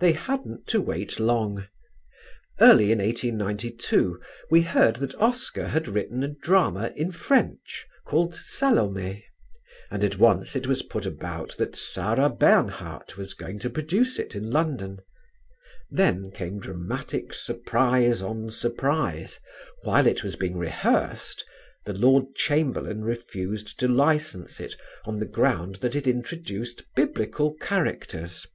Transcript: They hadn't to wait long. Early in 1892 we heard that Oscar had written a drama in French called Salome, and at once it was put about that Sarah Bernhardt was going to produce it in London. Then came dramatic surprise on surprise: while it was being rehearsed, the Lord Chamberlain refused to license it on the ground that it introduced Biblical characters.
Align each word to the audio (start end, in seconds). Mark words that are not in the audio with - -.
They 0.00 0.12
hadn't 0.12 0.66
to 0.66 0.82
wait 0.82 1.18
long. 1.18 1.66
Early 2.60 2.92
in 2.92 2.98
1892 2.98 4.20
we 4.50 4.60
heard 4.60 4.96
that 4.96 5.14
Oscar 5.14 5.68
had 5.68 5.88
written 5.88 6.22
a 6.22 6.28
drama 6.28 6.92
in 6.94 7.10
French 7.10 7.86
called 8.04 8.34
Salome, 8.34 9.24
and 9.90 10.04
at 10.04 10.18
once 10.18 10.54
it 10.54 10.66
was 10.66 10.82
put 10.82 11.06
about 11.06 11.56
that 11.56 11.74
Sarah 11.74 12.28
Bernhardt 12.28 13.16
was 13.16 13.32
going 13.32 13.58
to 13.60 13.70
produce 13.70 14.18
it 14.18 14.36
in 14.36 14.50
London. 14.50 15.00
Then 15.90 16.30
came 16.32 16.60
dramatic 16.60 17.32
surprise 17.32 18.20
on 18.20 18.50
surprise: 18.50 19.40
while 19.84 20.06
it 20.06 20.22
was 20.22 20.36
being 20.36 20.58
rehearsed, 20.58 21.46
the 21.86 21.94
Lord 21.94 22.34
Chamberlain 22.34 23.04
refused 23.04 23.80
to 23.80 23.88
license 23.88 24.60
it 24.60 24.74
on 25.06 25.18
the 25.18 25.24
ground 25.26 25.76
that 25.76 25.96
it 25.96 26.06
introduced 26.06 26.84
Biblical 26.94 27.54
characters. 27.54 28.46